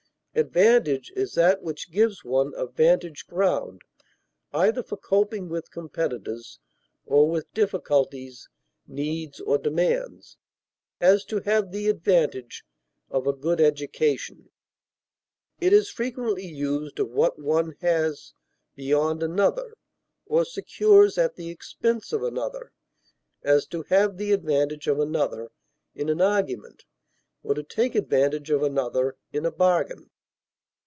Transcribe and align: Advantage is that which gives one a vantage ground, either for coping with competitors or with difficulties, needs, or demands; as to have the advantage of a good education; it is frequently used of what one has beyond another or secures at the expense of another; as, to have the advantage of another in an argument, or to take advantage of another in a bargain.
Advantage 0.33 1.11
is 1.13 1.33
that 1.33 1.61
which 1.61 1.91
gives 1.91 2.23
one 2.23 2.53
a 2.55 2.65
vantage 2.65 3.27
ground, 3.27 3.81
either 4.53 4.81
for 4.81 4.95
coping 4.95 5.49
with 5.49 5.69
competitors 5.71 6.57
or 7.05 7.29
with 7.29 7.53
difficulties, 7.53 8.47
needs, 8.87 9.41
or 9.41 9.57
demands; 9.57 10.37
as 11.01 11.25
to 11.25 11.41
have 11.41 11.73
the 11.73 11.89
advantage 11.89 12.63
of 13.09 13.27
a 13.27 13.33
good 13.33 13.59
education; 13.59 14.49
it 15.59 15.73
is 15.73 15.89
frequently 15.89 16.45
used 16.47 16.97
of 16.97 17.09
what 17.11 17.37
one 17.37 17.75
has 17.81 18.33
beyond 18.73 19.21
another 19.21 19.73
or 20.25 20.45
secures 20.45 21.17
at 21.17 21.35
the 21.35 21.49
expense 21.49 22.13
of 22.13 22.23
another; 22.23 22.71
as, 23.43 23.65
to 23.65 23.83
have 23.89 24.15
the 24.15 24.31
advantage 24.31 24.87
of 24.87 24.97
another 24.97 25.51
in 25.93 26.07
an 26.07 26.21
argument, 26.21 26.85
or 27.43 27.53
to 27.53 27.63
take 27.63 27.95
advantage 27.95 28.49
of 28.49 28.63
another 28.63 29.17
in 29.33 29.45
a 29.45 29.51
bargain. 29.51 30.09